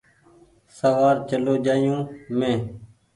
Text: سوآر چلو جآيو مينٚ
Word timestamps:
سوآر 0.77 1.15
چلو 1.29 1.53
جآيو 1.65 1.97
مينٚ 2.37 2.63